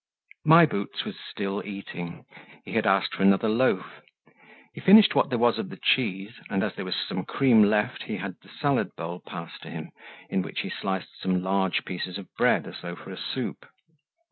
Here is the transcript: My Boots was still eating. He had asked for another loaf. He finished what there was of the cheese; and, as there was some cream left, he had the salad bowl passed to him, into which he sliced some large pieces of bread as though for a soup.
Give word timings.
My 0.45 0.65
Boots 0.65 1.05
was 1.05 1.15
still 1.29 1.61
eating. 1.63 2.25
He 2.65 2.71
had 2.73 2.87
asked 2.87 3.13
for 3.13 3.21
another 3.21 3.47
loaf. 3.49 4.01
He 4.73 4.81
finished 4.81 5.13
what 5.13 5.29
there 5.29 5.37
was 5.37 5.59
of 5.59 5.69
the 5.69 5.77
cheese; 5.77 6.39
and, 6.49 6.63
as 6.63 6.73
there 6.73 6.85
was 6.85 6.95
some 6.95 7.23
cream 7.23 7.61
left, 7.61 8.01
he 8.05 8.17
had 8.17 8.33
the 8.41 8.49
salad 8.49 8.95
bowl 8.97 9.19
passed 9.23 9.61
to 9.61 9.69
him, 9.69 9.91
into 10.27 10.47
which 10.47 10.61
he 10.61 10.71
sliced 10.71 11.21
some 11.21 11.43
large 11.43 11.85
pieces 11.85 12.17
of 12.17 12.33
bread 12.33 12.65
as 12.65 12.81
though 12.81 12.95
for 12.95 13.11
a 13.11 13.15
soup. 13.17 13.67